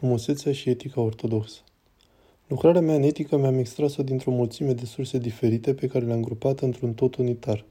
frumusețea 0.00 0.52
și 0.52 0.70
etica 0.70 1.00
ortodoxă. 1.00 1.58
Lucrarea 2.46 2.80
mea 2.80 2.94
în 2.94 3.02
etică 3.02 3.36
mi-am 3.36 3.58
extras-o 3.58 4.02
dintr-o 4.02 4.30
mulțime 4.30 4.72
de 4.72 4.84
surse 4.84 5.18
diferite 5.18 5.74
pe 5.74 5.86
care 5.86 6.04
le-am 6.04 6.20
grupat 6.20 6.60
într-un 6.60 6.94
tot 6.94 7.16
unitar. 7.16 7.64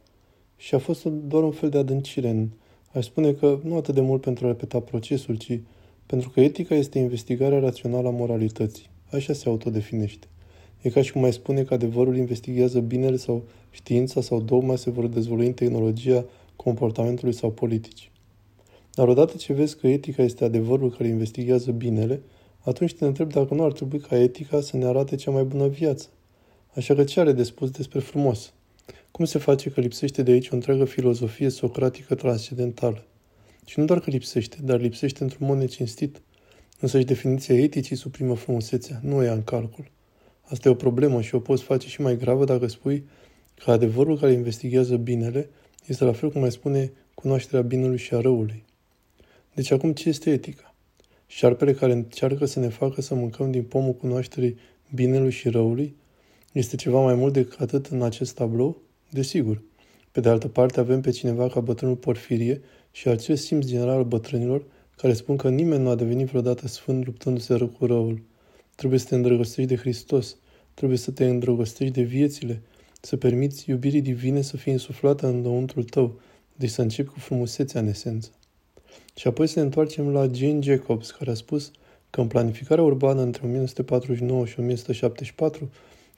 Și 0.57 0.75
a 0.75 0.77
fost 0.77 1.05
doar 1.05 1.43
un 1.43 1.51
fel 1.51 1.69
de 1.69 1.77
adâncire 1.77 2.29
în, 2.29 2.49
aș 2.93 3.05
spune 3.05 3.33
că 3.33 3.59
nu 3.63 3.75
atât 3.75 3.93
de 3.93 4.01
mult 4.01 4.21
pentru 4.21 4.45
a 4.45 4.47
repeta 4.47 4.79
procesul, 4.79 5.35
ci 5.35 5.59
pentru 6.05 6.29
că 6.29 6.41
etica 6.41 6.75
este 6.75 6.99
investigarea 6.99 7.59
rațională 7.59 8.07
a 8.07 8.11
moralității. 8.11 8.89
Așa 9.11 9.33
se 9.33 9.49
autodefinește. 9.49 10.27
E 10.81 10.89
ca 10.89 11.01
și 11.01 11.11
cum 11.11 11.21
mai 11.21 11.33
spune 11.33 11.63
că 11.63 11.73
adevărul 11.73 12.17
investigează 12.17 12.79
binele 12.79 13.15
sau 13.15 13.43
știința 13.69 14.21
sau 14.21 14.41
dogma 14.41 14.75
se 14.75 14.89
vor 14.89 15.07
dezvolui 15.07 15.45
în 15.45 15.53
tehnologia 15.53 16.25
comportamentului 16.55 17.33
sau 17.33 17.51
politicii. 17.51 18.11
Dar 18.93 19.07
odată 19.07 19.37
ce 19.37 19.53
vezi 19.53 19.77
că 19.77 19.87
etica 19.87 20.23
este 20.23 20.43
adevărul 20.43 20.91
care 20.91 21.07
investigează 21.07 21.71
binele, 21.71 22.21
atunci 22.59 22.93
te 22.93 23.05
întreb 23.05 23.31
dacă 23.31 23.53
nu 23.53 23.63
ar 23.63 23.71
trebui 23.71 23.99
ca 23.99 24.17
etica 24.17 24.61
să 24.61 24.77
ne 24.77 24.85
arate 24.85 25.15
cea 25.15 25.31
mai 25.31 25.43
bună 25.43 25.67
viață. 25.67 26.07
Așa 26.75 26.95
că 26.95 27.03
ce 27.03 27.19
are 27.19 27.31
de 27.31 27.43
spus 27.43 27.69
despre 27.69 27.99
frumos? 27.99 28.53
Cum 29.11 29.25
se 29.25 29.39
face 29.39 29.69
că 29.69 29.81
lipsește 29.81 30.23
de 30.23 30.31
aici 30.31 30.49
o 30.49 30.55
întreagă 30.55 30.85
filozofie 30.85 31.49
socratică 31.49 32.15
transcendentală? 32.15 33.05
Și 33.65 33.79
nu 33.79 33.85
doar 33.85 33.99
că 33.99 34.09
lipsește, 34.09 34.57
dar 34.61 34.79
lipsește 34.79 35.23
într-un 35.23 35.47
mod 35.47 35.57
necinstit. 35.57 36.21
Însă 36.79 36.99
și 36.99 37.05
definiția 37.05 37.55
eticii 37.55 37.95
suprimă 37.95 38.35
frumusețea, 38.35 38.99
nu 39.03 39.15
o 39.15 39.21
ia 39.21 39.33
în 39.33 39.43
calcul. 39.43 39.91
Asta 40.41 40.67
e 40.67 40.71
o 40.71 40.75
problemă 40.75 41.21
și 41.21 41.35
o 41.35 41.39
poți 41.39 41.63
face 41.63 41.87
și 41.87 42.01
mai 42.01 42.17
gravă 42.17 42.45
dacă 42.45 42.67
spui 42.67 43.05
că 43.63 43.71
adevărul 43.71 44.17
care 44.17 44.31
investigează 44.31 44.95
binele 44.95 45.49
este 45.85 46.03
la 46.03 46.11
fel 46.11 46.31
cum 46.31 46.41
mai 46.41 46.51
spune 46.51 46.91
cunoașterea 47.13 47.61
binelui 47.61 47.97
și 47.97 48.13
a 48.13 48.19
răului. 48.19 48.63
Deci 49.59 49.71
acum 49.71 49.93
ce 49.93 50.09
este 50.09 50.31
etica? 50.31 50.75
Șarpele 51.27 51.73
care 51.73 51.91
încearcă 51.91 52.45
să 52.45 52.59
ne 52.59 52.67
facă 52.67 53.01
să 53.01 53.15
mâncăm 53.15 53.51
din 53.51 53.63
pomul 53.63 53.93
cunoașterii 53.93 54.57
binelui 54.93 55.31
și 55.31 55.49
răului 55.49 55.95
este 56.51 56.75
ceva 56.75 57.01
mai 57.01 57.15
mult 57.15 57.33
decât 57.33 57.59
atât 57.59 57.85
în 57.85 58.01
acest 58.01 58.35
tablou? 58.35 58.81
Desigur. 59.09 59.61
Pe 60.11 60.19
de 60.19 60.29
altă 60.29 60.47
parte 60.47 60.79
avem 60.79 61.01
pe 61.01 61.09
cineva 61.09 61.47
ca 61.47 61.59
bătrânul 61.59 61.95
Porfirie 61.95 62.61
și 62.91 63.07
acest 63.07 63.45
simț 63.45 63.65
general 63.65 63.89
al 63.97 64.03
bătrânilor 64.03 64.63
care 64.95 65.13
spun 65.13 65.37
că 65.37 65.49
nimeni 65.49 65.83
nu 65.83 65.89
a 65.89 65.95
devenit 65.95 66.27
vreodată 66.27 66.67
sfânt 66.67 67.05
luptându-se 67.05 67.53
rău 67.53 67.67
cu 67.67 67.85
răul. 67.85 68.21
Trebuie 68.75 68.99
să 68.99 69.05
te 69.05 69.15
îndrăgostești 69.15 69.69
de 69.69 69.77
Hristos, 69.77 70.37
trebuie 70.73 70.97
să 70.97 71.11
te 71.11 71.25
îndrăgostești 71.25 71.93
de 71.93 72.01
viețile, 72.01 72.61
să 73.01 73.17
permiți 73.17 73.69
iubirii 73.69 74.01
divine 74.01 74.41
să 74.41 74.57
fie 74.57 74.71
insuflată 74.71 75.27
în 75.27 75.35
înăuntrul 75.35 75.83
tău, 75.83 76.19
deci 76.55 76.69
să 76.69 76.81
începi 76.81 77.09
cu 77.09 77.19
frumusețea 77.19 77.81
în 77.81 77.87
esență. 77.87 78.29
Și 79.19 79.27
apoi 79.27 79.47
să 79.47 79.59
ne 79.59 79.65
întoarcem 79.65 80.09
la 80.09 80.29
Jane 80.33 80.59
Jacobs, 80.61 81.11
care 81.11 81.31
a 81.31 81.33
spus 81.33 81.71
că 82.09 82.21
în 82.21 82.27
planificarea 82.27 82.83
urbană 82.83 83.21
între 83.21 83.41
1949 83.45 84.45
și 84.45 84.55
1974 84.59 85.69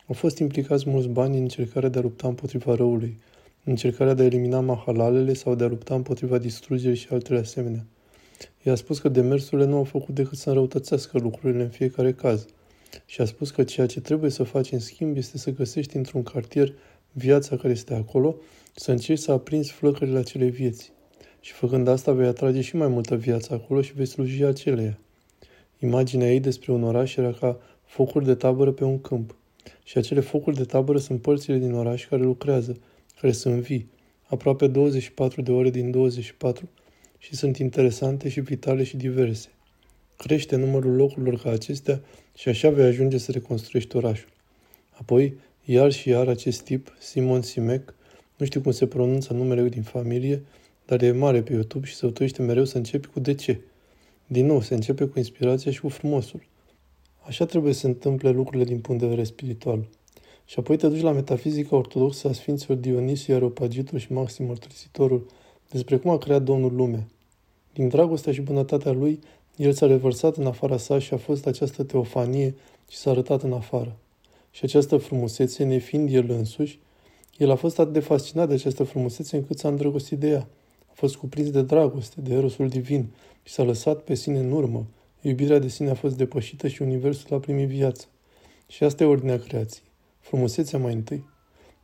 au 0.07 0.16
fost 0.16 0.38
implicați 0.38 0.89
mulți 0.89 1.07
bani 1.07 1.35
în 1.35 1.41
încercarea 1.41 1.89
de 1.89 1.97
a 1.97 2.02
lupta 2.02 2.27
împotriva 2.27 2.75
răului, 2.75 3.17
în 3.63 3.72
încercarea 3.72 4.13
de 4.13 4.22
a 4.22 4.25
elimina 4.25 4.59
mahalalele 4.59 5.33
sau 5.33 5.55
de 5.55 5.63
a 5.63 5.67
lupta 5.67 5.95
împotriva 5.95 6.38
distrugerii 6.38 6.97
și 6.97 7.07
altele 7.11 7.39
asemenea. 7.39 7.85
I-a 8.63 8.75
spus 8.75 8.99
că 8.99 9.09
demersurile 9.09 9.67
nu 9.67 9.75
au 9.75 9.83
făcut 9.83 10.16
decât 10.16 10.38
să 10.38 10.49
înrăutățească 10.49 11.17
lucrurile 11.17 11.63
în 11.63 11.69
fiecare 11.69 12.13
caz. 12.13 12.45
Și 13.05 13.22
a 13.22 13.25
spus 13.25 13.52
că 13.52 13.63
ceea 13.63 13.88
ce 13.88 14.02
trebuie 14.02 14.29
să 14.29 14.44
faci 14.44 14.72
în 14.72 14.79
schimb 14.79 15.17
este 15.17 15.38
să 15.38 15.52
găsești 15.52 15.95
într-un 15.95 16.23
cartier 16.23 16.73
viața 17.11 17.55
care 17.55 17.73
este 17.73 17.94
acolo, 17.94 18.35
să 18.75 18.91
încerci 18.91 19.19
să 19.19 19.31
aprinzi 19.31 19.72
flăcările 19.72 20.17
acelei 20.17 20.49
vieți. 20.49 20.91
Și 21.42 21.52
făcând 21.52 21.88
asta 21.88 22.11
vei 22.11 22.28
atrage 22.28 22.61
și 22.61 22.75
mai 22.75 22.88
multă 22.88 23.16
viață 23.16 23.53
acolo 23.53 23.81
și 23.81 23.94
vei 23.94 24.06
sluji 24.06 24.44
aceleia. 24.44 25.00
Imaginea 25.80 26.31
ei 26.31 26.39
despre 26.39 26.72
un 26.72 26.84
oraș 26.84 27.16
era 27.16 27.31
ca 27.31 27.59
focuri 27.86 28.25
de 28.25 28.36
tabără 28.36 28.72
pe 28.72 28.84
un 28.84 29.02
câmp. 29.02 29.36
Și 29.84 29.97
acele 29.97 30.19
focuri 30.19 30.56
de 30.56 30.64
tabără 30.64 30.97
sunt 30.97 31.22
părțile 31.22 31.58
din 31.58 31.73
oraș 31.73 32.08
care 32.08 32.22
lucrează, 32.22 32.78
care 33.22 33.34
sunt 33.34 33.62
vii, 33.62 33.90
aproape 34.24 34.68
24 34.68 35.41
de 35.41 35.51
ore 35.51 35.69
din 35.69 35.91
24 35.91 36.69
și 37.18 37.35
sunt 37.35 37.57
interesante 37.57 38.30
și 38.30 38.40
vitale 38.40 38.84
și 38.84 38.97
diverse. 38.97 39.50
Crește 40.18 40.56
numărul 40.56 40.96
locurilor 40.96 41.41
ca 41.41 41.50
acestea 41.50 42.01
și 42.35 42.50
așa 42.50 42.69
vei 42.69 42.85
ajunge 42.85 43.18
să 43.18 43.31
reconstruiești 43.31 43.96
orașul. 43.96 44.30
Apoi, 44.90 45.38
iar 45.66 45.91
și 45.91 46.09
iar 46.09 46.28
acest 46.28 46.62
tip, 46.62 46.96
Simon 47.00 47.41
Simek, 47.41 47.94
nu 48.38 48.46
știu 48.46 48.62
cum 48.62 48.72
se 48.72 48.88
pronunță 48.88 49.34
numele 49.34 49.69
din 49.69 49.81
familie, 49.81 50.44
dar 50.91 51.02
e 51.02 51.12
mare 51.12 51.41
pe 51.41 51.53
YouTube 51.53 51.88
și 51.88 51.96
se 51.96 52.06
uitește 52.06 52.41
mereu 52.41 52.63
să 52.63 52.78
începi 52.78 53.07
cu 53.07 53.19
de 53.19 53.34
ce. 53.34 53.59
Din 54.28 54.46
nou, 54.46 54.62
se 54.62 54.74
începe 54.74 55.06
cu 55.06 55.18
inspirația 55.18 55.72
și 55.72 55.79
cu 55.81 55.90
frumosul. 55.90 56.44
Așa 57.22 57.46
trebuie 57.46 57.74
să 57.74 57.79
se 57.79 57.88
întâmple 57.88 58.29
lucrurile 58.29 58.63
din 58.63 58.79
punct 58.79 59.01
de 59.01 59.07
vedere 59.07 59.25
spiritual. 59.25 59.88
Și 60.46 60.59
apoi 60.59 60.78
te 60.78 60.88
duci 60.88 61.01
la 61.01 61.12
metafizica 61.12 61.75
ortodoxă 61.75 62.28
a 62.28 62.31
Sfinților 62.31 62.78
Dionisie, 62.78 63.34
Areopagitul 63.34 64.00
și 64.00 64.12
Maxim 64.12 64.46
Mărturisitorul 64.46 65.28
despre 65.69 65.97
cum 65.97 66.12
a 66.12 66.18
creat 66.18 66.44
Domnul 66.44 66.75
lumea. 66.75 67.07
Din 67.74 67.88
dragostea 67.88 68.34
și 68.34 68.41
bunătatea 68.41 68.91
lui, 68.91 69.19
el 69.56 69.74
s-a 69.74 69.85
revărsat 69.85 70.38
în 70.38 70.46
afara 70.46 70.78
sa 70.78 71.00
și 71.00 71.13
a 71.13 71.18
fost 71.18 71.47
această 71.47 71.84
teofanie 71.84 72.56
și 72.90 72.97
s-a 72.97 73.09
arătat 73.09 73.44
în 73.44 73.53
afară. 73.53 73.96
Și 74.51 74.63
această 74.63 74.97
frumusețe, 74.97 75.63
nefiind 75.63 76.13
el 76.13 76.30
însuși, 76.30 76.80
el 77.38 77.51
a 77.51 77.56
fost 77.56 77.80
atât 77.80 77.94
de 77.94 78.00
fascinat 78.00 78.47
de 78.47 78.53
această 78.53 78.84
frumusețe 78.84 79.35
încât 79.35 79.59
s-a 79.59 79.68
îndrăgostit 79.68 80.19
de 80.19 80.30
ea. 80.30 80.47
A 80.91 80.94
fost 80.94 81.16
cuprins 81.16 81.50
de 81.50 81.62
dragoste, 81.62 82.22
de 82.22 82.34
erosul 82.34 82.68
divin 82.68 83.06
și 83.44 83.53
s-a 83.53 83.63
lăsat 83.63 84.02
pe 84.02 84.13
sine 84.13 84.40
în 84.40 84.52
urmă. 84.52 84.85
Iubirea 85.22 85.59
de 85.59 85.68
sine 85.68 85.90
a 85.90 85.94
fost 85.94 86.18
depășită 86.18 86.68
și 86.68 86.81
universul 86.81 87.35
a 87.35 87.40
primit 87.40 87.68
viață. 87.68 88.06
Și 88.68 88.84
asta 88.84 89.03
e 89.03 89.06
ordinea 89.07 89.40
creației. 89.40 89.85
Frumusețea 90.19 90.80
mai 90.80 90.94
întâi. 90.94 91.30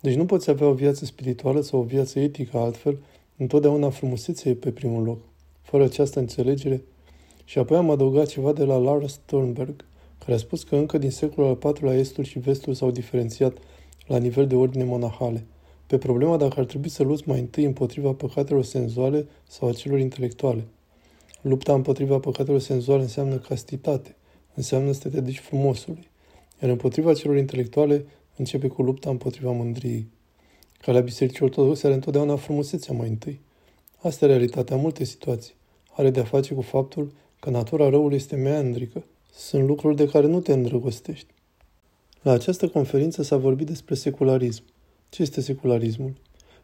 Deci 0.02 0.16
nu 0.16 0.26
poți 0.26 0.50
avea 0.50 0.68
o 0.68 0.74
viață 0.74 1.06
spirituală 1.06 1.62
sau 1.62 1.80
o 1.80 1.84
viață 1.84 2.20
etică 2.20 2.58
altfel, 2.58 2.98
întotdeauna 3.38 3.90
frumusețea 3.90 4.52
e 4.52 4.54
pe 4.54 4.72
primul 4.72 5.04
loc. 5.04 5.20
Fără 5.62 5.84
această 5.84 6.20
înțelegere, 6.20 6.84
și 7.44 7.58
apoi 7.58 7.78
am 7.78 7.90
adăugat 7.90 8.28
ceva 8.28 8.54
de 8.54 8.64
la 8.64 8.78
Lars 8.78 9.14
Sternberg, 9.14 9.86
care 10.20 10.34
a 10.34 10.38
spus 10.38 10.64
că 10.64 10.76
încă 10.76 10.98
din 10.98 11.12
secolul 11.12 11.58
al 11.62 11.72
IV-lea 11.72 11.94
estul 11.94 12.24
și 12.24 12.40
vestul 12.40 12.74
s-au 12.74 12.92
diferențiat 12.92 13.58
la 14.08 14.18
nivel 14.18 14.48
de 14.48 14.56
ordine 14.56 14.84
monahale, 14.84 15.46
pe 15.88 15.98
problema 15.98 16.38
dacă 16.38 16.60
ar 16.60 16.66
trebui 16.66 16.90
să 16.90 17.04
luți 17.04 17.28
mai 17.28 17.40
întâi 17.40 17.64
împotriva 17.64 18.14
păcatelor 18.14 18.64
senzuale 18.64 19.28
sau 19.48 19.68
a 19.68 19.74
celor 19.74 20.00
intelectuale. 20.00 20.68
Lupta 21.42 21.74
împotriva 21.74 22.20
păcatelor 22.20 22.60
senzuale 22.60 23.02
înseamnă 23.02 23.36
castitate, 23.36 24.16
înseamnă 24.54 24.92
să 24.92 25.00
te 25.00 25.10
dedici 25.10 25.40
frumosului, 25.40 26.08
iar 26.62 26.72
împotriva 26.72 27.14
celor 27.14 27.38
intelectuale 27.38 28.06
începe 28.36 28.68
cu 28.68 28.82
lupta 28.82 29.10
împotriva 29.10 29.52
mândriei. 29.52 30.08
Calea 30.82 31.02
Bisericii 31.02 31.46
Ortodoxe 31.46 31.86
are 31.86 31.96
întotdeauna 31.96 32.36
frumusețea 32.36 32.96
mai 32.96 33.08
întâi. 33.08 33.40
Asta 33.98 34.26
e 34.26 34.28
realitatea 34.28 34.76
în 34.76 34.82
multe 34.82 35.04
situații. 35.04 35.54
Are 35.92 36.10
de-a 36.10 36.24
face 36.24 36.54
cu 36.54 36.62
faptul 36.62 37.12
că 37.40 37.50
natura 37.50 37.90
răului 37.90 38.16
este 38.16 38.36
meandrică. 38.36 39.04
Sunt 39.34 39.68
lucruri 39.68 39.96
de 39.96 40.08
care 40.08 40.28
nu 40.28 40.40
te 40.40 40.54
îndrăgostești. 40.54 41.34
La 42.22 42.32
această 42.32 42.68
conferință 42.68 43.24
s-a 43.24 43.38
vorbit 43.38 43.68
despre 43.68 43.96
secularism. 43.96 44.64
Ce 45.10 45.22
este 45.22 45.42
secularismul? 45.42 46.14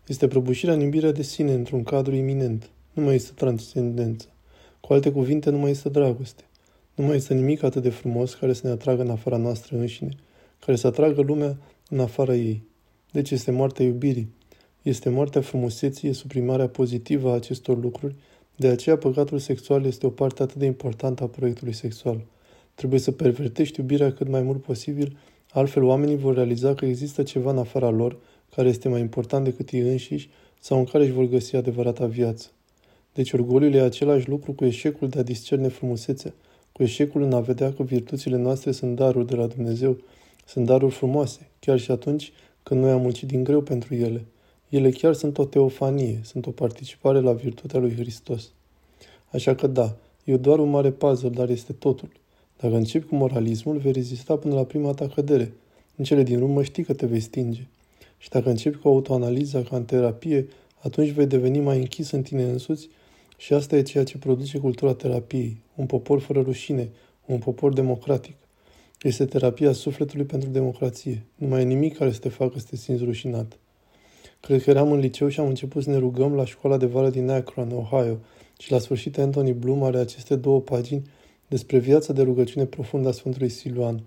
Este 0.08 0.28
prăbușirea 0.28 0.74
în 0.74 0.80
iubirea 0.80 1.12
de 1.12 1.22
sine 1.22 1.54
într-un 1.54 1.84
cadru 1.84 2.16
iminent. 2.16 2.70
Nu 2.94 3.04
mai 3.04 3.16
este 3.16 3.31
transcendență. 3.36 4.28
Cu 4.80 4.94
alte 4.94 5.12
cuvinte, 5.12 5.50
nu 5.50 5.58
mai 5.58 5.72
este 5.72 5.90
dragoste. 5.90 6.44
Nu 6.96 7.06
mai 7.06 7.16
este 7.16 7.34
nimic 7.34 7.64
atât 7.64 7.82
de 7.82 7.90
frumos 7.90 8.34
care 8.34 8.53
să 8.53 8.68
ne 8.68 8.74
atragă 8.74 9.02
în 9.02 9.09
afara 9.09 9.38
noastră 9.38 9.78
înșine, 9.78 10.16
care 10.59 10.78
să 10.78 10.88
atragă 10.88 11.22
lumea 11.22 11.58
în 11.90 12.00
afara 12.00 12.36
ei. 12.36 12.64
Deci 13.12 13.32
este 13.32 13.52
moartea 13.52 13.86
iubirii. 13.86 14.30
Este 14.82 15.09
moartea 15.09 15.42
frumuseții, 15.42 16.09
e 16.09 16.14
suprimarea 16.14 16.68
pozitivă 16.68 17.30
a 17.30 17.34
acestor 17.34 17.78
lucruri 17.78 18.16
de 18.56 18.68
aceea, 18.68 18.98
păcatul 18.98 19.40
sexual 19.40 19.86
este 19.86 20.06
o 20.06 20.09
parte 20.09 20.44
atât 20.44 20.56
de 20.56 20.66
importantă 20.66 21.24
a 21.24 21.28
proiectului 21.28 21.74
sexual. 21.74 22.26
Trebuie 22.76 23.00
să 23.00 23.12
pervertești 23.12 23.79
iubirea 23.79 24.14
cât 24.14 24.28
mai 24.28 24.41
mult 24.41 24.62
posibil, 24.62 25.17
altfel 25.52 25.84
oamenii 25.84 26.17
vor 26.17 26.34
realiza 26.34 26.73
că 26.73 26.85
există 26.85 27.23
ceva 27.23 27.52
în 27.52 27.58
afara 27.58 27.90
lor 27.90 28.17
care 28.55 28.70
este 28.70 28.90
mai 28.90 29.00
important 29.00 29.44
decât 29.44 29.70
ei 29.70 29.79
înșiși 29.79 30.29
sau 30.59 30.78
în 30.78 30.85
care 30.85 31.03
își 31.03 31.14
vor 31.14 31.26
găsi 31.26 31.55
adevărata 31.55 32.05
viață. 32.05 32.47
Deci 33.14 33.34
orgoliul 33.34 33.73
e 33.73 33.82
același 33.82 34.29
lucru 34.29 34.52
cu 34.52 34.66
eșecul 34.66 35.09
de 35.09 35.20
a 35.20 35.23
discerne 35.23 35.67
frumusețea, 35.67 36.34
cu 36.72 36.84
eșecul 36.84 37.22
în 37.22 37.34
a 37.34 37.40
vedea 37.40 37.73
că 37.73 37.84
virtuțile 37.84 38.38
noastre 38.38 38.72
sunt 38.72 38.96
daruri 38.96 39.28
de 39.28 39.35
la 39.35 39.47
Dumnezeu, 39.47 39.97
sunt 40.46 40.66
daruri 40.66 40.94
frumoase, 40.94 41.50
chiar 41.59 41.79
și 41.79 41.91
atunci 41.91 42.32
când 42.64 42.82
noi 42.82 42.91
am 42.91 43.02
muncit 43.02 43.28
din 43.28 43.44
greu 43.44 43.61
pentru 43.61 43.96
ele– 43.96 44.26
ele 44.76 44.90
chiar 44.90 45.14
sunt 45.14 45.38
o 45.38 45.46
teofanie, 45.46 46.20
sunt 46.23 46.46
o 46.46 46.52
participare 46.52 47.20
la 47.20 47.32
virtutea 47.34 47.79
lui 47.79 47.96
Hristos. 47.96 48.52
Așa 49.32 49.55
că 49.55 49.67
da, 49.67 49.96
e 50.23 50.38
doar 50.38 50.59
un 50.59 50.70
mare 50.70 50.91
puzzle, 50.91 51.29
dar 51.29 51.50
este 51.50 51.73
totul. 51.73 52.09
Dacă 52.59 52.76
începi 52.76 53.05
cu 53.05 53.16
moralismul, 53.16 53.78
vei 53.78 53.91
rezista 53.91 54.35
până 54.35 54.53
la 54.53 54.64
prima 54.64 54.91
ta 54.91 55.08
cădere. 55.08 55.53
În 55.96 56.03
cele 56.03 56.23
din 56.23 56.41
urmă 56.41 56.64
știi 56.64 56.84
că 56.84 56.94
te 56.94 57.05
vei 57.05 57.20
stinge. 57.20 57.67
Și 58.23 58.29
dacă 58.29 58.49
începi 58.49 58.78
cu 58.78 58.87
autoanaliza 58.87 59.61
ca 59.61 59.75
în 59.75 59.84
terapie, 59.84 60.47
atunci 60.79 61.09
vei 61.09 61.25
deveni 61.25 61.59
mai 61.59 61.78
închis 61.78 62.11
în 62.11 62.22
tine 62.22 62.43
însuți 62.43 62.90
și 63.37 63.53
asta 63.53 63.75
e 63.75 63.81
ceea 63.81 64.03
ce 64.03 64.17
produce 64.17 64.58
cultura 64.58 64.93
terapiei. 64.93 65.61
Un 65.75 65.85
popor 65.85 66.20
fără 66.20 66.41
rușine, 66.41 66.90
un 67.25 67.37
popor 67.37 67.73
democratic. 67.73 68.35
Este 69.02 69.25
terapia 69.25 69.72
sufletului 69.72 70.25
pentru 70.25 70.49
democrație. 70.49 71.25
Nu 71.35 71.47
mai 71.47 71.61
e 71.61 71.64
nimic 71.64 71.97
care 71.97 72.11
să 72.11 72.20
te 72.20 72.29
facă 72.29 72.59
să 72.59 72.66
te 72.70 72.75
simți 72.75 73.03
rușinat. 73.03 73.58
Cred 74.40 74.64
că 74.64 74.69
eram 74.69 74.91
în 74.91 74.99
liceu 74.99 75.28
și 75.28 75.40
am 75.40 75.47
început 75.47 75.84
să 75.84 75.90
ne 75.90 75.97
rugăm 75.97 76.34
la 76.34 76.46
școala 76.46 76.78
de 76.78 76.85
vară 76.85 77.09
din 77.09 77.29
Akron, 77.29 77.72
Ohio, 77.72 78.17
și 78.59 78.72
la 78.72 78.79
sfârșit 78.79 79.17
Anthony 79.17 79.53
Bloom 79.53 79.84
are 79.84 79.97
aceste 79.97 80.35
două 80.35 80.61
pagini 80.61 81.02
despre 81.47 81.78
viața 81.78 82.14
de 82.14 82.22
rugăciune 82.22 82.66
profundă 82.66 83.08
a 83.08 83.11
Sfântului 83.11 83.49
Siluan. 83.49 84.03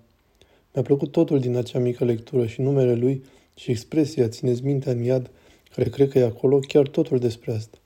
Mi-a 0.73 0.83
plăcut 0.83 1.11
totul 1.11 1.39
din 1.39 1.55
acea 1.55 1.79
mică 1.79 2.05
lectură 2.05 2.45
și 2.45 2.61
numele 2.61 2.95
lui 2.95 3.23
și 3.57 3.71
expresia 3.71 4.27
Țineți 4.27 4.63
mintea 4.63 4.91
în 4.91 5.03
iad, 5.03 5.29
care 5.75 5.89
cred 5.89 6.09
că 6.09 6.19
e 6.19 6.23
acolo, 6.23 6.59
chiar 6.59 6.87
totul 6.87 7.19
despre 7.19 7.51
asta. 7.51 7.77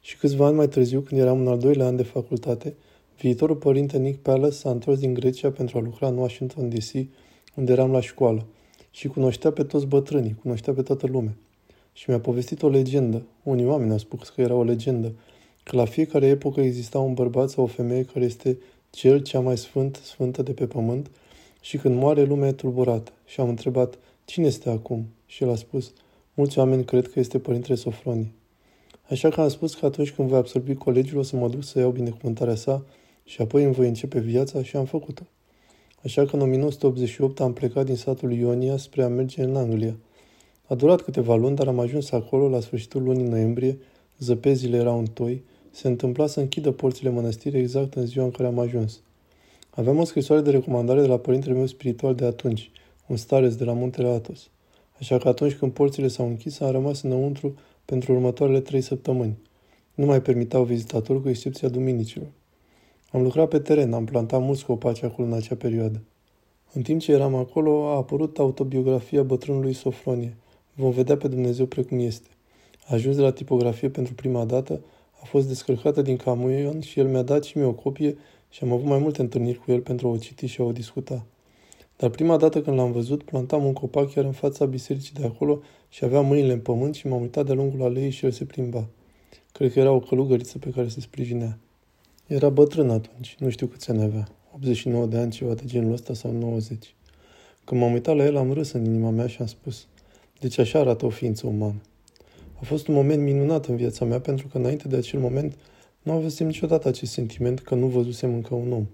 Și 0.00 0.16
câțiva 0.16 0.46
ani 0.46 0.56
mai 0.56 0.68
târziu, 0.68 1.00
când 1.00 1.20
eram 1.20 1.40
în 1.40 1.48
al 1.48 1.58
doilea 1.58 1.86
an 1.86 1.96
de 1.96 2.02
facultate, 2.02 2.74
viitorul 3.20 3.56
părinte 3.56 3.98
Nick 3.98 4.22
Palace 4.22 4.54
s-a 4.54 4.70
întors 4.70 4.98
din 4.98 5.14
Grecia 5.14 5.50
pentru 5.50 5.78
a 5.78 5.80
lucra 5.80 6.06
în 6.06 6.16
Washington 6.16 6.68
DC, 6.68 6.92
unde 7.54 7.72
eram 7.72 7.90
la 7.90 8.00
școală. 8.00 8.46
Și 8.90 9.08
cunoștea 9.08 9.50
pe 9.52 9.62
toți 9.62 9.86
bătrânii, 9.86 10.36
cunoștea 10.42 10.72
pe 10.72 10.82
toată 10.82 11.06
lumea. 11.06 11.36
Și 11.92 12.04
mi-a 12.08 12.20
povestit 12.20 12.62
o 12.62 12.68
legendă. 12.68 13.22
Unii 13.42 13.66
oameni 13.66 13.90
au 13.90 13.98
spus 13.98 14.28
că 14.28 14.40
era 14.40 14.54
o 14.54 14.64
legendă. 14.64 15.12
Că 15.62 15.76
la 15.76 15.84
fiecare 15.84 16.26
epocă 16.26 16.60
exista 16.60 16.98
un 16.98 17.14
bărbat 17.14 17.50
sau 17.50 17.64
o 17.64 17.66
femeie 17.66 18.04
care 18.04 18.24
este 18.24 18.58
cel 18.90 19.22
cea 19.22 19.40
mai 19.40 19.58
sfânt, 19.58 20.00
sfântă 20.02 20.42
de 20.42 20.52
pe 20.52 20.66
pământ 20.66 21.10
și 21.60 21.76
când 21.76 21.96
moare 21.96 22.22
lumea 22.22 22.48
e 22.48 22.52
tulburată. 22.52 23.12
Și 23.26 23.40
am 23.40 23.48
întrebat, 23.48 23.98
cine 24.24 24.46
este 24.46 24.70
acum? 24.70 25.06
Și 25.26 25.42
el 25.42 25.50
a 25.50 25.54
spus, 25.54 25.92
mulți 26.34 26.58
oameni 26.58 26.84
cred 26.84 27.08
că 27.08 27.18
este 27.18 27.38
Părintele 27.38 27.74
Sofronie. 27.74 28.32
Așa 29.10 29.28
că 29.28 29.40
am 29.40 29.48
spus 29.48 29.74
că 29.74 29.86
atunci 29.86 30.10
când 30.10 30.28
voi 30.28 30.38
absorbi 30.38 30.74
colegiul 30.74 31.18
o 31.18 31.22
să 31.22 31.36
mă 31.36 31.48
duc 31.48 31.64
să 31.64 31.78
iau 31.78 31.90
binecuvântarea 31.90 32.54
sa 32.54 32.84
și 33.24 33.40
apoi 33.40 33.64
îmi 33.64 33.74
voi 33.74 33.86
începe 33.86 34.18
viața 34.18 34.62
și 34.62 34.76
am 34.76 34.84
făcut-o. 34.84 35.22
Așa 36.04 36.24
că 36.24 36.36
în 36.36 36.42
1988 36.42 37.40
am 37.40 37.52
plecat 37.52 37.84
din 37.84 37.96
satul 37.96 38.32
Ionia 38.32 38.76
spre 38.76 39.02
a 39.02 39.08
merge 39.08 39.42
în 39.42 39.56
Anglia. 39.56 39.96
A 40.66 40.74
durat 40.74 41.00
câteva 41.00 41.34
luni, 41.34 41.56
dar 41.56 41.68
am 41.68 41.78
ajuns 41.78 42.10
acolo 42.10 42.48
la 42.48 42.60
sfârșitul 42.60 43.02
lunii 43.02 43.28
noiembrie, 43.28 43.78
zăpezile 44.18 44.76
erau 44.76 44.98
în 44.98 45.06
toi, 45.06 45.42
se 45.70 45.88
întâmpla 45.88 46.26
să 46.26 46.40
închidă 46.40 46.70
porțile 46.70 47.10
mănăstirii 47.10 47.60
exact 47.60 47.94
în 47.94 48.06
ziua 48.06 48.24
în 48.24 48.30
care 48.30 48.48
am 48.48 48.58
ajuns. 48.58 49.00
Aveam 49.70 49.98
o 49.98 50.04
scrisoare 50.04 50.42
de 50.42 50.50
recomandare 50.50 51.00
de 51.00 51.06
la 51.06 51.18
părintele 51.18 51.54
meu 51.54 51.66
spiritual 51.66 52.14
de 52.14 52.24
atunci, 52.24 52.70
un 53.06 53.16
stareț 53.16 53.54
de 53.54 53.64
la 53.64 53.72
muntele 53.72 54.08
Atos. 54.08 54.50
Așa 54.98 55.18
că 55.18 55.28
atunci 55.28 55.54
când 55.54 55.72
porțile 55.72 56.08
s-au 56.08 56.26
închis, 56.26 56.60
am 56.60 56.70
rămas 56.70 57.02
înăuntru 57.02 57.54
pentru 57.84 58.12
următoarele 58.12 58.60
trei 58.60 58.80
săptămâni. 58.80 59.38
Nu 59.94 60.06
mai 60.06 60.22
permitau 60.22 60.64
vizitatori 60.64 61.22
cu 61.22 61.28
excepția 61.28 61.68
duminicilor. 61.68 62.28
Am 63.10 63.22
lucrat 63.22 63.48
pe 63.48 63.58
teren, 63.58 63.92
am 63.92 64.04
plantat 64.04 64.40
mulți 64.40 64.64
copaci 64.64 65.02
acolo 65.02 65.26
în 65.26 65.32
acea 65.32 65.54
perioadă. 65.54 66.02
În 66.72 66.82
timp 66.82 67.00
ce 67.00 67.12
eram 67.12 67.34
acolo, 67.34 67.86
a 67.86 67.96
apărut 67.96 68.38
autobiografia 68.38 69.22
bătrânului 69.22 69.72
Sofronie. 69.72 70.36
Vom 70.74 70.90
vedea 70.90 71.16
pe 71.16 71.28
Dumnezeu 71.28 71.66
precum 71.66 71.98
este. 71.98 72.28
A 72.86 72.94
ajuns 72.94 73.16
de 73.16 73.22
la 73.22 73.32
tipografie 73.32 73.88
pentru 73.88 74.14
prima 74.14 74.44
dată, 74.44 74.80
a 75.22 75.24
fost 75.24 75.48
descărcată 75.48 76.02
din 76.02 76.16
camion 76.16 76.80
și 76.80 76.98
el 76.98 77.06
mi-a 77.06 77.22
dat 77.22 77.44
și 77.44 77.56
mie 77.58 77.66
o 77.66 77.72
copie 77.72 78.16
și 78.50 78.64
am 78.64 78.72
avut 78.72 78.86
mai 78.86 78.98
multe 78.98 79.20
întâlniri 79.20 79.58
cu 79.58 79.72
el 79.72 79.80
pentru 79.80 80.08
a 80.08 80.10
o 80.10 80.16
citi 80.16 80.46
și 80.46 80.60
a 80.60 80.64
o 80.64 80.72
discuta. 80.72 81.26
Dar 82.02 82.10
prima 82.10 82.36
dată 82.36 82.62
când 82.62 82.76
l-am 82.76 82.92
văzut, 82.92 83.22
plantam 83.22 83.64
un 83.64 83.72
copac 83.72 84.12
chiar 84.12 84.24
în 84.24 84.32
fața 84.32 84.64
bisericii 84.64 85.14
de 85.14 85.24
acolo 85.24 85.60
și 85.88 86.04
avea 86.04 86.20
mâinile 86.20 86.52
în 86.52 86.60
pământ 86.60 86.94
și 86.94 87.06
m-am 87.06 87.20
uitat 87.20 87.46
de-a 87.46 87.54
lungul 87.54 87.82
aleii 87.82 88.10
și 88.10 88.24
el 88.24 88.30
se 88.30 88.44
plimba. 88.44 88.88
Cred 89.52 89.72
că 89.72 89.78
era 89.78 89.90
o 89.90 90.00
călugăriță 90.00 90.58
pe 90.58 90.70
care 90.70 90.88
se 90.88 91.00
sprijinea. 91.00 91.58
Era 92.26 92.48
bătrân 92.48 92.90
atunci, 92.90 93.36
nu 93.38 93.50
știu 93.50 93.66
câți 93.66 93.90
ani 93.90 94.02
avea, 94.02 94.28
89 94.54 95.06
de 95.06 95.16
ani, 95.16 95.30
ceva 95.30 95.54
de 95.54 95.62
genul 95.66 95.92
ăsta 95.92 96.14
sau 96.14 96.32
90. 96.32 96.94
Când 97.64 97.80
m-am 97.80 97.92
uitat 97.92 98.16
la 98.16 98.24
el, 98.24 98.36
am 98.36 98.52
râs 98.52 98.72
în 98.72 98.84
inima 98.84 99.10
mea 99.10 99.26
și 99.26 99.36
am 99.40 99.46
spus, 99.46 99.86
deci 100.40 100.58
așa 100.58 100.78
arată 100.78 101.06
o 101.06 101.08
ființă 101.08 101.46
umană. 101.46 101.80
A 102.60 102.64
fost 102.64 102.88
un 102.88 102.94
moment 102.94 103.22
minunat 103.22 103.66
în 103.66 103.76
viața 103.76 104.04
mea 104.04 104.20
pentru 104.20 104.46
că 104.46 104.58
înainte 104.58 104.88
de 104.88 104.96
acel 104.96 105.20
moment 105.20 105.56
nu 106.02 106.12
avusem 106.12 106.46
niciodată 106.46 106.88
acest 106.88 107.12
sentiment 107.12 107.60
că 107.60 107.74
nu 107.74 107.86
văzusem 107.86 108.34
încă 108.34 108.54
un 108.54 108.72
om. 108.72 108.86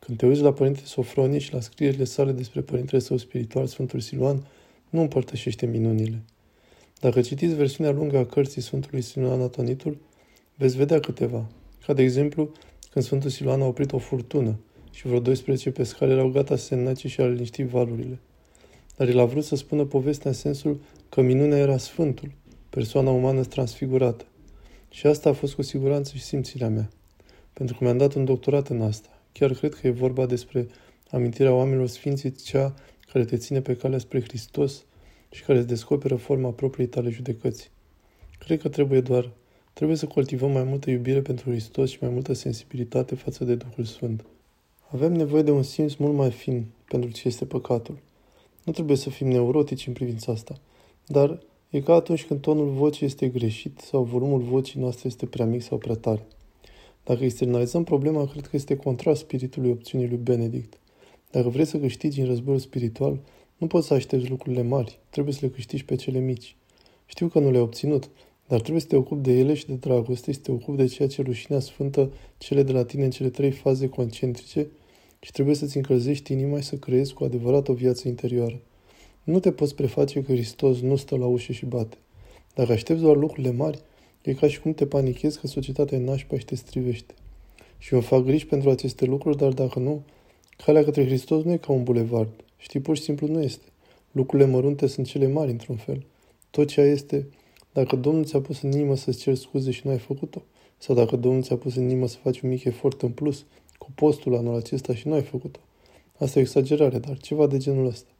Când 0.00 0.18
te 0.18 0.26
uiți 0.26 0.40
la 0.40 0.52
Părintele 0.52 0.86
Sofronie 0.86 1.38
și 1.38 1.52
la 1.52 1.60
scrierile 1.60 2.04
sale 2.04 2.32
despre 2.32 2.60
Părintele 2.60 3.00
său 3.00 3.16
spiritual, 3.16 3.66
Sfântul 3.66 4.00
Siluan, 4.00 4.46
nu 4.90 5.00
împărtășește 5.00 5.66
minunile. 5.66 6.22
Dacă 7.00 7.20
citiți 7.20 7.54
versiunea 7.54 7.92
lungă 7.92 8.18
a 8.18 8.26
cărții 8.26 8.62
Sfântului 8.62 9.00
Siluan 9.00 9.40
Atonitul, 9.40 9.98
veți 10.54 10.76
vedea 10.76 11.00
câteva. 11.00 11.46
Ca 11.86 11.92
de 11.92 12.02
exemplu, 12.02 12.52
când 12.90 13.04
Sfântul 13.04 13.30
Siluan 13.30 13.62
a 13.62 13.66
oprit 13.66 13.92
o 13.92 13.98
furtună 13.98 14.58
și 14.90 15.06
vreo 15.06 15.20
12 15.20 15.70
pescari 15.70 16.10
erau 16.10 16.28
gata 16.28 16.56
să 16.56 16.64
se 16.64 16.74
înnace 16.74 17.08
și 17.08 17.20
a 17.20 17.26
liniști 17.26 17.62
valurile. 17.62 18.18
Dar 18.96 19.08
el 19.08 19.18
a 19.18 19.24
vrut 19.24 19.44
să 19.44 19.56
spună 19.56 19.84
povestea 19.84 20.30
în 20.30 20.36
sensul 20.36 20.80
că 21.08 21.20
minunea 21.20 21.58
era 21.58 21.76
Sfântul, 21.76 22.30
persoana 22.70 23.10
umană 23.10 23.44
transfigurată. 23.44 24.24
Și 24.90 25.06
asta 25.06 25.28
a 25.28 25.32
fost 25.32 25.54
cu 25.54 25.62
siguranță 25.62 26.12
și 26.14 26.22
simțirea 26.22 26.68
mea. 26.68 26.88
Pentru 27.52 27.76
că 27.78 27.84
mi-am 27.84 27.96
dat 27.96 28.14
un 28.14 28.24
doctorat 28.24 28.68
în 28.68 28.80
asta. 28.80 29.19
Chiar 29.32 29.52
cred 29.52 29.74
că 29.74 29.86
e 29.86 29.90
vorba 29.90 30.26
despre 30.26 30.68
amintirea 31.10 31.54
oamenilor 31.54 31.86
sfinții, 31.86 32.32
cea 32.32 32.74
care 33.12 33.24
te 33.24 33.36
ține 33.36 33.60
pe 33.60 33.76
calea 33.76 33.98
spre 33.98 34.22
Hristos 34.22 34.84
și 35.30 35.42
care 35.42 35.58
îți 35.58 35.66
descoperă 35.66 36.16
forma 36.16 36.50
propriei 36.50 36.88
tale 36.88 37.10
judecăți. 37.10 37.70
Cred 38.38 38.60
că 38.60 38.68
trebuie 38.68 39.00
doar, 39.00 39.30
trebuie 39.72 39.96
să 39.96 40.06
cultivăm 40.06 40.50
mai 40.50 40.64
multă 40.64 40.90
iubire 40.90 41.20
pentru 41.20 41.50
Hristos 41.50 41.90
și 41.90 41.98
mai 42.00 42.10
multă 42.10 42.32
sensibilitate 42.32 43.14
față 43.14 43.44
de 43.44 43.54
Duhul 43.54 43.84
Sfânt. 43.84 44.24
Avem 44.88 45.12
nevoie 45.12 45.42
de 45.42 45.50
un 45.50 45.62
simț 45.62 45.94
mult 45.94 46.14
mai 46.14 46.30
fin 46.30 46.66
pentru 46.88 47.10
ce 47.10 47.28
este 47.28 47.44
păcatul. 47.44 47.98
Nu 48.64 48.72
trebuie 48.72 48.96
să 48.96 49.10
fim 49.10 49.28
neurotici 49.28 49.86
în 49.86 49.92
privința 49.92 50.32
asta, 50.32 50.54
dar 51.06 51.40
E 51.70 51.80
ca 51.80 51.94
atunci 51.94 52.26
când 52.26 52.40
tonul 52.40 52.68
vocii 52.68 53.06
este 53.06 53.28
greșit 53.28 53.78
sau 53.78 54.02
volumul 54.02 54.40
vocii 54.40 54.80
noastre 54.80 55.08
este 55.08 55.26
prea 55.26 55.46
mic 55.46 55.62
sau 55.62 55.78
prea 55.78 55.94
tare. 55.94 56.26
Dacă 57.04 57.24
externalizăm 57.24 57.84
problema, 57.84 58.26
cred 58.26 58.46
că 58.46 58.56
este 58.56 58.76
contra 58.76 59.14
spiritului 59.14 59.70
opțiunii 59.70 60.08
lui 60.08 60.16
Benedict. 60.16 60.78
Dacă 61.30 61.48
vrei 61.48 61.64
să 61.64 61.78
câștigi 61.78 62.20
în 62.20 62.26
războiul 62.26 62.60
spiritual, 62.60 63.20
nu 63.56 63.66
poți 63.66 63.86
să 63.86 63.94
aștepți 63.94 64.28
lucrurile 64.28 64.62
mari, 64.62 64.98
trebuie 65.10 65.34
să 65.34 65.40
le 65.42 65.50
câștigi 65.50 65.84
pe 65.84 65.94
cele 65.94 66.18
mici. 66.18 66.56
Știu 67.06 67.28
că 67.28 67.38
nu 67.38 67.50
le-ai 67.50 67.62
obținut, 67.62 68.10
dar 68.48 68.60
trebuie 68.60 68.80
să 68.80 68.86
te 68.86 68.96
ocupi 68.96 69.22
de 69.22 69.32
ele 69.32 69.54
și 69.54 69.66
de 69.66 69.74
dragoste, 69.74 70.32
să 70.32 70.40
te 70.40 70.52
ocupi 70.52 70.76
de 70.76 70.86
ceea 70.86 71.08
ce 71.08 71.22
rușinea 71.22 71.60
sfântă 71.60 72.12
cele 72.38 72.62
de 72.62 72.72
la 72.72 72.84
tine 72.84 73.04
în 73.04 73.10
cele 73.10 73.28
trei 73.28 73.50
faze 73.50 73.88
concentrice 73.88 74.68
și 75.20 75.32
trebuie 75.32 75.54
să-ți 75.54 75.76
încălzești 75.76 76.32
inima 76.32 76.60
și 76.60 76.66
să 76.66 76.76
creezi 76.76 77.12
cu 77.12 77.24
adevărat 77.24 77.68
o 77.68 77.72
viață 77.72 78.08
interioară. 78.08 78.60
Nu 79.24 79.40
te 79.40 79.52
poți 79.52 79.74
preface 79.74 80.22
că 80.22 80.32
Hristos 80.32 80.80
nu 80.80 80.96
stă 80.96 81.16
la 81.16 81.26
ușă 81.26 81.52
și 81.52 81.66
bate. 81.66 81.96
Dacă 82.54 82.72
aștepți 82.72 83.02
doar 83.02 83.16
lucrurile 83.16 83.52
mari, 83.52 83.78
e 84.22 84.34
ca 84.34 84.48
și 84.48 84.60
cum 84.60 84.72
te 84.72 84.86
panichezi 84.86 85.40
că 85.40 85.46
societatea 85.46 85.98
e 85.98 86.04
nașpa 86.04 86.38
și 86.38 86.44
te 86.44 86.54
strivește. 86.54 87.14
Și 87.78 87.94
eu 87.94 88.00
fac 88.00 88.24
griji 88.24 88.46
pentru 88.46 88.70
aceste 88.70 89.04
lucruri, 89.04 89.36
dar 89.36 89.52
dacă 89.52 89.78
nu, 89.78 90.02
calea 90.64 90.84
către 90.84 91.04
Hristos 91.04 91.44
nu 91.44 91.52
e 91.52 91.56
ca 91.56 91.72
un 91.72 91.82
bulevard. 91.82 92.30
Știi, 92.56 92.80
pur 92.80 92.96
și 92.96 93.02
simplu 93.02 93.26
nu 93.26 93.42
este. 93.42 93.64
Lucrurile 94.12 94.48
mărunte 94.48 94.86
sunt 94.86 95.06
cele 95.06 95.26
mari, 95.26 95.50
într-un 95.50 95.76
fel. 95.76 96.06
Tot 96.50 96.68
ceea 96.68 96.86
este, 96.86 97.26
dacă 97.72 97.96
Domnul 97.96 98.24
ți-a 98.24 98.40
pus 98.40 98.62
în 98.62 98.72
inimă 98.72 98.96
să-ți 98.96 99.18
ceri 99.18 99.36
scuze 99.36 99.70
și 99.70 99.80
nu 99.84 99.90
ai 99.90 99.98
făcut-o, 99.98 100.42
sau 100.78 100.94
dacă 100.94 101.16
Domnul 101.16 101.42
ți-a 101.42 101.56
pus 101.56 101.74
în 101.74 101.82
inimă 101.82 102.06
să 102.06 102.16
faci 102.22 102.40
un 102.40 102.48
mic 102.48 102.64
efort 102.64 103.02
în 103.02 103.10
plus 103.10 103.44
cu 103.78 103.90
postul 103.94 104.36
anul 104.36 104.56
acesta 104.56 104.94
și 104.94 105.08
nu 105.08 105.14
ai 105.14 105.22
făcut-o. 105.22 105.60
Asta 106.18 106.38
e 106.38 106.42
exagerare, 106.42 106.98
dar 106.98 107.18
ceva 107.18 107.46
de 107.46 107.58
genul 107.58 107.86
ăsta. 107.86 108.10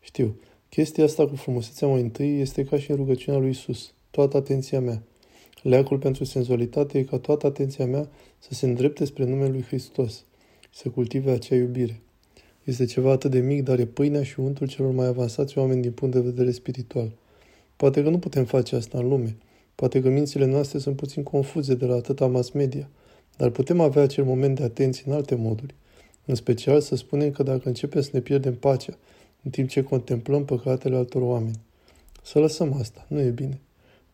Știu, 0.00 0.36
chestia 0.68 1.04
asta 1.04 1.26
cu 1.26 1.36
frumusețea 1.36 1.88
mai 1.88 2.00
întâi 2.00 2.40
este 2.40 2.64
ca 2.64 2.78
și 2.78 2.90
în 2.90 2.96
rugăciunea 2.96 3.40
lui 3.40 3.50
Isus. 3.50 3.92
Toată 4.10 4.36
atenția 4.36 4.80
mea. 4.80 5.02
Leacul 5.62 5.98
pentru 5.98 6.24
senzualitate 6.24 6.98
e 6.98 7.02
ca 7.02 7.18
toată 7.18 7.46
atenția 7.46 7.86
mea 7.86 8.08
să 8.38 8.54
se 8.54 8.66
îndrepte 8.66 9.04
spre 9.04 9.24
numele 9.24 9.50
lui 9.50 9.62
Hristos, 9.62 10.24
să 10.70 10.88
cultive 10.88 11.30
acea 11.30 11.54
iubire. 11.54 12.00
Este 12.64 12.84
ceva 12.84 13.10
atât 13.10 13.30
de 13.30 13.40
mic, 13.40 13.62
dar 13.62 13.78
e 13.78 13.84
pâinea 13.84 14.22
și 14.22 14.40
untul 14.40 14.66
celor 14.66 14.92
mai 14.92 15.06
avansați 15.06 15.58
oameni 15.58 15.82
din 15.82 15.92
punct 15.92 16.14
de 16.14 16.20
vedere 16.20 16.50
spiritual. 16.50 17.12
Poate 17.76 18.02
că 18.02 18.08
nu 18.08 18.18
putem 18.18 18.44
face 18.44 18.76
asta 18.76 18.98
în 18.98 19.08
lume. 19.08 19.36
Poate 19.74 20.00
că 20.02 20.08
mințile 20.08 20.44
noastre 20.44 20.78
sunt 20.78 20.96
puțin 20.96 21.22
confuze 21.22 21.74
de 21.74 21.86
la 21.86 21.94
atâta 21.94 22.26
mass 22.26 22.50
media, 22.50 22.88
dar 23.36 23.50
putem 23.50 23.80
avea 23.80 24.02
acel 24.02 24.24
moment 24.24 24.56
de 24.56 24.62
atenție 24.62 25.04
în 25.06 25.12
alte 25.12 25.34
moduri. 25.34 25.74
În 26.24 26.34
special 26.34 26.80
să 26.80 26.96
spunem 26.96 27.30
că 27.30 27.42
dacă 27.42 27.68
începem 27.68 28.00
să 28.00 28.10
ne 28.12 28.20
pierdem 28.20 28.54
pacea, 28.54 28.98
în 29.42 29.50
timp 29.50 29.68
ce 29.68 29.82
contemplăm 29.82 30.44
păcatele 30.44 30.96
altor 30.96 31.22
oameni. 31.22 31.60
Să 32.22 32.38
lăsăm 32.38 32.72
asta, 32.72 33.06
nu 33.08 33.20
e 33.20 33.30
bine. 33.30 33.60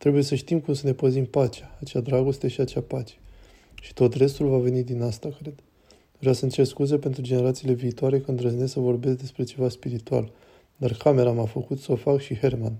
Trebuie 0.05 0.25
să 0.25 0.35
știm 0.35 0.59
cum 0.59 0.73
să 0.73 0.85
ne 0.85 0.93
păzim 0.93 1.25
pacea, 1.25 1.77
acea 1.81 1.99
dragoste 1.99 2.47
și 2.47 2.61
acea 2.61 2.81
pace. 2.81 3.13
Și 3.81 3.93
tot 3.93 4.13
restul 4.13 4.47
va 4.47 4.57
veni 4.57 4.83
din 4.83 5.01
asta, 5.01 5.29
cred. 5.41 5.53
Vreau 6.19 6.33
să-mi 6.33 6.51
cer 6.51 6.65
scuze 6.65 6.97
pentru 6.97 7.21
generațiile 7.21 7.73
viitoare 7.73 8.19
când 8.19 8.39
îndrăznesc 8.39 8.73
să 8.73 8.79
vorbesc 8.79 9.17
despre 9.17 9.43
ceva 9.43 9.69
spiritual, 9.69 10.31
dar 10.77 10.93
camera 10.93 11.31
m-a 11.31 11.45
făcut 11.45 11.79
să 11.79 11.91
o 11.91 11.95
fac 11.95 12.19
și 12.19 12.35
Herman. 12.35 12.75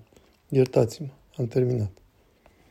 Iertați-mă, 0.49 1.07
am 1.37 1.47
terminat. 1.47 1.91